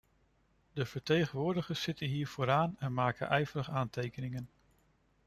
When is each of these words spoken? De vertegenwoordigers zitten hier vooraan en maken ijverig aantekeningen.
De 0.73 0.85
vertegenwoordigers 0.85 1.81
zitten 1.81 2.07
hier 2.07 2.27
vooraan 2.27 2.75
en 2.79 2.93
maken 2.93 3.27
ijverig 3.29 3.69
aantekeningen. 3.69 4.49